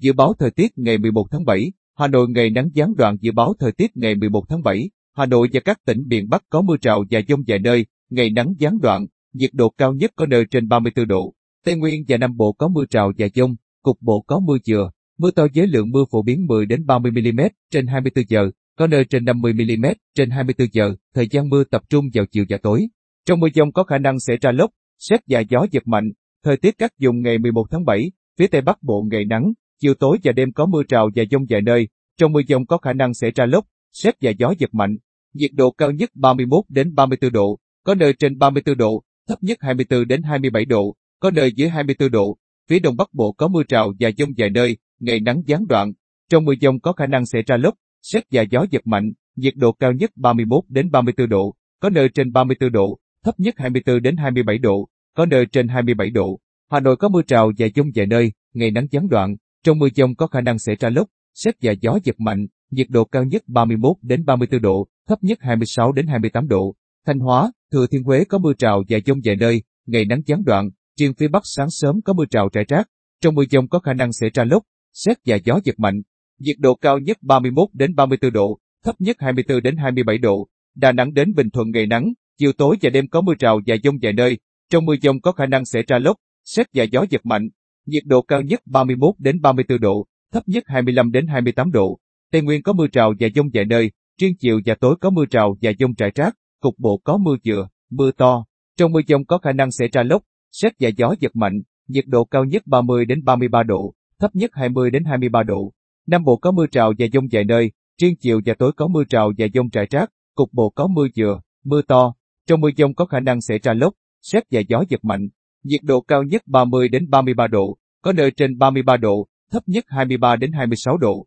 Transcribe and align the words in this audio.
Dự 0.00 0.12
báo 0.12 0.34
thời 0.38 0.50
tiết 0.50 0.72
ngày 0.76 0.98
11 0.98 1.26
tháng 1.30 1.44
7, 1.44 1.72
Hà 1.98 2.06
Nội 2.06 2.26
ngày 2.28 2.50
nắng 2.50 2.68
gián 2.74 2.94
đoạn 2.96 3.16
dự 3.20 3.32
báo 3.32 3.54
thời 3.58 3.72
tiết 3.72 3.96
ngày 3.96 4.14
11 4.14 4.44
tháng 4.48 4.62
7, 4.62 4.90
Hà 5.16 5.26
Nội 5.26 5.48
và 5.52 5.60
các 5.60 5.78
tỉnh 5.86 6.02
miền 6.06 6.28
Bắc 6.28 6.42
có 6.50 6.62
mưa 6.62 6.76
rào 6.82 7.04
và 7.10 7.20
dông 7.28 7.40
vài 7.46 7.58
nơi, 7.58 7.86
ngày 8.10 8.30
nắng 8.30 8.54
gián 8.58 8.78
đoạn, 8.82 9.06
nhiệt 9.32 9.50
độ 9.52 9.68
cao 9.78 9.92
nhất 9.92 10.10
có 10.16 10.26
nơi 10.26 10.44
trên 10.50 10.68
34 10.68 11.08
độ. 11.08 11.34
Tây 11.64 11.76
Nguyên 11.76 12.04
và 12.08 12.16
Nam 12.16 12.36
Bộ 12.36 12.52
có 12.52 12.68
mưa 12.68 12.84
rào 12.90 13.12
và 13.18 13.26
dông, 13.34 13.56
cục 13.82 13.96
bộ 14.00 14.24
có 14.26 14.40
mưa 14.40 14.56
vừa, 14.68 14.90
mưa 15.18 15.30
to 15.30 15.46
với 15.54 15.66
lượng 15.66 15.90
mưa 15.90 16.04
phổ 16.10 16.22
biến 16.22 16.46
10 16.46 16.66
đến 16.66 16.86
30 16.86 17.12
mm 17.12 17.40
trên 17.70 17.86
24 17.86 18.24
giờ, 18.28 18.50
có 18.78 18.86
nơi 18.86 19.04
trên 19.04 19.24
50 19.24 19.52
mm 19.52 19.86
trên 20.14 20.30
24 20.30 20.68
giờ, 20.72 20.94
thời 21.14 21.28
gian 21.30 21.48
mưa 21.48 21.64
tập 21.64 21.82
trung 21.90 22.04
vào 22.14 22.24
chiều 22.26 22.44
và 22.48 22.58
tối. 22.62 22.86
Trong 23.26 23.40
mưa 23.40 23.48
dông 23.54 23.72
có 23.72 23.84
khả 23.84 23.98
năng 23.98 24.20
xảy 24.20 24.36
ra 24.36 24.52
lốc, 24.52 24.70
xét 24.98 25.20
và 25.28 25.40
gió 25.40 25.66
giật 25.70 25.88
mạnh. 25.88 26.12
Thời 26.44 26.56
tiết 26.56 26.74
các 26.78 26.92
vùng 27.00 27.20
ngày 27.20 27.38
11 27.38 27.66
tháng 27.70 27.84
7, 27.84 28.12
phía 28.38 28.46
Tây 28.46 28.60
Bắc 28.60 28.82
Bộ 28.82 29.06
ngày 29.10 29.24
nắng, 29.24 29.52
chiều 29.80 29.94
tối 29.94 30.18
và 30.22 30.32
đêm 30.32 30.52
có 30.52 30.66
mưa 30.66 30.82
rào 30.88 31.10
và 31.14 31.24
dông 31.30 31.44
vài 31.48 31.60
nơi, 31.62 31.88
trong 32.18 32.32
mưa 32.32 32.40
dông 32.48 32.66
có 32.66 32.78
khả 32.78 32.92
năng 32.92 33.14
xảy 33.14 33.30
ra 33.30 33.46
lốc, 33.46 33.66
xét 33.92 34.14
và 34.20 34.30
gió 34.30 34.54
giật 34.58 34.74
mạnh. 34.74 34.96
Nhiệt 35.34 35.50
độ 35.54 35.70
cao 35.70 35.90
nhất 35.90 36.10
31 36.14 36.64
đến 36.68 36.94
34 36.94 37.32
độ, 37.32 37.58
có 37.84 37.94
nơi 37.94 38.12
trên 38.12 38.38
34 38.38 38.76
độ, 38.76 39.02
thấp 39.28 39.42
nhất 39.42 39.58
24 39.60 40.08
đến 40.08 40.22
27 40.22 40.64
độ, 40.64 40.94
có 41.20 41.30
nơi 41.30 41.52
dưới 41.56 41.68
24 41.68 42.10
độ. 42.10 42.36
Phía 42.68 42.78
Đông 42.78 42.96
Bắc 42.96 43.14
Bộ 43.14 43.32
có 43.32 43.48
mưa 43.48 43.62
rào 43.68 43.92
và 44.00 44.10
dông 44.18 44.30
vài 44.36 44.50
nơi, 44.50 44.76
ngày 45.00 45.20
nắng 45.20 45.42
gián 45.46 45.66
đoạn. 45.68 45.92
Trong 46.30 46.44
mưa 46.44 46.54
dông 46.60 46.80
có 46.80 46.92
khả 46.92 47.06
năng 47.06 47.26
xảy 47.26 47.42
ra 47.42 47.56
lốc, 47.56 47.74
xét 48.02 48.24
và 48.30 48.42
gió 48.50 48.66
giật 48.70 48.86
mạnh, 48.86 49.12
nhiệt 49.36 49.54
độ 49.56 49.72
cao 49.72 49.92
nhất 49.92 50.10
31 50.16 50.64
đến 50.68 50.90
34 50.90 51.28
độ, 51.28 51.54
có 51.80 51.90
nơi 51.90 52.08
trên 52.08 52.32
34 52.32 52.72
độ, 52.72 52.98
thấp 53.24 53.34
nhất 53.38 53.54
24 53.58 54.02
đến 54.02 54.16
27 54.16 54.58
độ, 54.58 54.88
có 55.16 55.26
nơi 55.26 55.46
trên 55.46 55.68
27 55.68 56.10
độ. 56.10 56.40
Hà 56.70 56.80
Nội 56.80 56.96
có 56.96 57.08
mưa 57.08 57.22
rào 57.26 57.52
và 57.58 57.66
dông 57.74 57.86
vài 57.94 58.06
nơi, 58.06 58.32
ngày 58.54 58.70
nắng 58.70 58.86
gián 58.90 59.08
đoạn, 59.08 59.36
trong 59.64 59.78
mưa 59.78 59.88
dông 59.96 60.14
có 60.14 60.26
khả 60.26 60.40
năng 60.40 60.58
sẽ 60.58 60.74
ra 60.80 60.88
lốc, 60.88 61.08
xét 61.34 61.54
và 61.62 61.72
gió 61.80 61.98
giật 62.04 62.20
mạnh, 62.20 62.46
nhiệt 62.70 62.86
độ 62.90 63.04
cao 63.04 63.24
nhất 63.24 63.42
31 63.46 63.96
đến 64.02 64.24
34 64.24 64.62
độ, 64.62 64.88
thấp 65.08 65.18
nhất 65.22 65.38
26 65.40 65.92
đến 65.92 66.06
28 66.06 66.48
độ. 66.48 66.74
Thanh 67.06 67.18
Hóa, 67.18 67.52
Thừa 67.72 67.86
Thiên 67.86 68.02
Huế 68.02 68.24
có 68.24 68.38
mưa 68.38 68.52
rào 68.58 68.82
và 68.88 68.98
dông 69.06 69.20
vài 69.24 69.36
nơi, 69.36 69.62
ngày 69.86 70.04
nắng 70.04 70.22
gián 70.26 70.44
đoạn, 70.44 70.70
riêng 70.98 71.14
phía 71.14 71.28
Bắc 71.28 71.42
sáng 71.44 71.70
sớm 71.70 72.00
có 72.04 72.12
mưa 72.12 72.24
rào 72.30 72.48
rải 72.52 72.64
rác, 72.68 72.88
trong 73.20 73.34
mưa 73.34 73.44
dông 73.50 73.68
có 73.68 73.78
khả 73.78 73.92
năng 73.92 74.12
sẽ 74.12 74.30
ra 74.34 74.44
lốc, 74.44 74.62
xét 74.92 75.16
và 75.26 75.36
gió 75.44 75.60
giật 75.64 75.78
mạnh. 75.78 76.02
Nhiệt 76.38 76.56
độ 76.58 76.74
cao 76.74 76.98
nhất 76.98 77.18
31 77.22 77.68
đến 77.72 77.94
34 77.94 78.32
độ, 78.32 78.58
thấp 78.84 78.94
nhất 78.98 79.16
24 79.20 79.62
đến 79.62 79.76
27 79.76 80.18
độ. 80.18 80.48
Đà 80.76 80.92
Nẵng 80.92 81.14
đến 81.14 81.34
Bình 81.34 81.50
Thuận 81.50 81.70
ngày 81.70 81.86
nắng, 81.86 82.12
chiều 82.38 82.52
tối 82.52 82.76
và 82.82 82.90
đêm 82.90 83.08
có 83.08 83.20
mưa 83.20 83.34
rào 83.38 83.60
và 83.66 83.76
dông 83.84 83.96
vài 84.02 84.12
nơi, 84.12 84.38
trong 84.70 84.84
mưa 84.84 84.94
dông 85.02 85.20
có 85.20 85.32
khả 85.32 85.46
năng 85.46 85.64
sẽ 85.64 85.82
ra 85.86 85.98
lốc, 85.98 86.16
xét 86.44 86.66
và 86.74 86.84
gió 86.84 87.04
giật 87.10 87.26
mạnh. 87.26 87.48
Nhiệt 87.90 88.02
độ 88.06 88.22
cao 88.22 88.42
nhất 88.42 88.60
31 88.66 89.14
đến 89.18 89.40
34 89.40 89.80
độ, 89.80 90.06
thấp 90.32 90.42
nhất 90.46 90.64
25 90.66 91.12
đến 91.12 91.26
28 91.26 91.72
độ. 91.72 91.98
Tây 92.32 92.42
Nguyên 92.42 92.62
có 92.62 92.72
mưa 92.72 92.86
rào 92.92 93.14
và 93.20 93.28
dông 93.34 93.46
vài 93.54 93.64
nơi, 93.64 93.90
riêng 94.20 94.34
chiều 94.38 94.60
và 94.66 94.74
tối 94.80 94.96
có 95.00 95.10
mưa 95.10 95.24
rào 95.30 95.56
và 95.62 95.72
dông 95.78 95.92
rải 95.98 96.10
rác, 96.14 96.36
cục 96.60 96.74
bộ 96.78 97.00
có 97.04 97.16
mưa 97.16 97.36
vừa, 97.46 97.68
mưa 97.90 98.10
to. 98.12 98.44
Trong 98.76 98.92
mưa 98.92 99.00
dông 99.08 99.24
có 99.24 99.38
khả 99.38 99.52
năng 99.52 99.70
xảy 99.70 99.88
ra 99.88 100.02
lốc, 100.02 100.22
xét 100.52 100.72
và 100.80 100.88
gió 100.96 101.14
giật 101.20 101.36
mạnh, 101.36 101.62
nhiệt 101.88 102.04
độ 102.06 102.24
cao 102.24 102.44
nhất 102.44 102.62
30 102.66 103.04
đến 103.04 103.24
33 103.24 103.62
độ, 103.62 103.94
thấp 104.20 104.30
nhất 104.34 104.50
20 104.54 104.90
đến 104.90 105.04
23 105.04 105.42
độ. 105.42 105.72
Nam 106.06 106.24
Bộ 106.24 106.36
có 106.36 106.50
mưa 106.50 106.66
rào 106.72 106.92
và 106.98 107.06
dông 107.12 107.24
vài 107.32 107.44
nơi, 107.44 107.70
riêng 108.00 108.14
chiều 108.20 108.40
và 108.46 108.54
tối 108.58 108.72
có 108.76 108.88
mưa 108.88 109.04
rào 109.10 109.32
và 109.38 109.46
dông 109.54 109.68
rải 109.72 109.86
rác, 109.90 110.10
cục 110.34 110.52
bộ 110.52 110.70
có 110.70 110.86
mưa 110.86 111.06
vừa, 111.18 111.40
mưa 111.64 111.82
to. 111.82 112.14
Trong 112.46 112.60
mưa 112.60 112.70
dông 112.76 112.94
có 112.94 113.04
khả 113.06 113.20
năng 113.20 113.40
xảy 113.40 113.58
ra 113.58 113.72
lốc, 113.72 113.94
xét 114.22 114.42
và 114.50 114.60
gió 114.68 114.84
giật 114.88 115.04
mạnh. 115.04 115.28
Nhiệt 115.62 115.80
độ 115.82 116.00
cao 116.00 116.22
nhất 116.22 116.42
30 116.46 116.88
đến 116.88 117.10
33 117.10 117.46
độ, 117.46 117.76
có 118.02 118.12
nơi 118.12 118.30
trên 118.30 118.58
33 118.58 118.96
độ, 118.96 119.26
thấp 119.52 119.62
nhất 119.66 119.84
23 119.88 120.36
đến 120.36 120.52
26 120.52 120.96
độ. 120.96 121.26